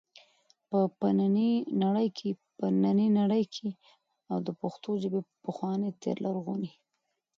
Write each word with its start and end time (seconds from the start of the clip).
په 0.99 1.07
ننی 2.73 3.05
نړۍ 3.17 3.39
کي 3.61 3.69
او 4.31 4.37
د 4.47 4.49
پښتو 4.61 4.89
ژبي 5.01 5.19
په 5.27 5.33
پخواني 5.45 5.89
تیر 6.01 6.17
لرغوني 6.25 6.71